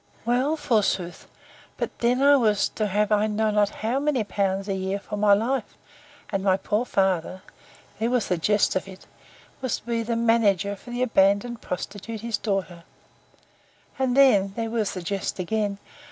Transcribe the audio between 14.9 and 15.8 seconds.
the jest again!)